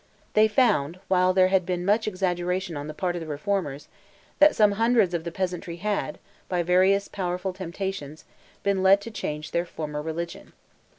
They 0.33 0.47
found, 0.47 0.99
while 1.09 1.31
there 1.31 1.49
had 1.49 1.63
been 1.63 1.85
much 1.85 2.07
exaggeration 2.07 2.75
on 2.75 2.87
the 2.87 2.93
part 2.95 3.15
of 3.15 3.19
the 3.19 3.27
reformers, 3.27 3.87
that 4.39 4.55
some 4.55 4.71
hundreds 4.71 5.13
of 5.13 5.25
the 5.25 5.31
peasantry 5.31 5.75
had, 5.75 6.17
by 6.49 6.63
various 6.63 7.07
powerful 7.07 7.53
temptations, 7.53 8.25
been 8.63 8.81
led 8.81 8.99
to 9.01 9.11
change 9.11 9.51
their 9.51 9.63
former 9.63 10.01
religion. 10.01 10.53